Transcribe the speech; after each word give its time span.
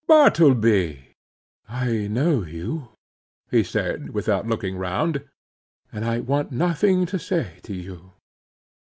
"Bartleby!" 0.07 1.09
"I 1.69 2.07
know 2.07 2.41
you," 2.41 2.89
he 3.51 3.61
said, 3.63 4.15
without 4.15 4.47
looking 4.47 4.75
round,—"and 4.75 6.03
I 6.03 6.21
want 6.21 6.51
nothing 6.51 7.05
to 7.05 7.19
say 7.19 7.59
to 7.61 7.75
you." 7.75 8.11